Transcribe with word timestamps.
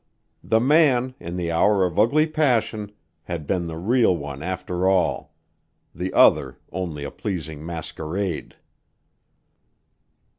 The 0.43 0.59
man, 0.59 1.13
in 1.19 1.37
the 1.37 1.51
hour 1.51 1.85
of 1.85 1.99
ugly 1.99 2.25
passion, 2.25 2.91
had 3.25 3.45
been 3.45 3.67
the 3.67 3.77
real 3.77 4.17
one 4.17 4.41
after 4.41 4.87
all; 4.89 5.35
the 5.93 6.11
other 6.13 6.57
only 6.71 7.03
a 7.03 7.11
pleasing 7.11 7.63
masquerade! 7.63 8.55